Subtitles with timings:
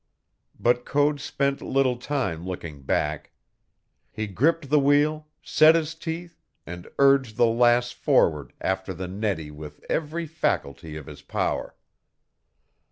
[0.59, 3.33] But Code spent little time looking back.
[4.11, 9.51] He gripped the wheel, set his teeth, and urged the Lass forward after the Nettie
[9.51, 11.75] with every faculty of his power.